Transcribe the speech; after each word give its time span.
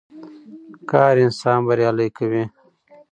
کار 0.89 1.15
انسان 1.25 1.59
بريالی 1.67 2.07
کوي. 2.17 2.43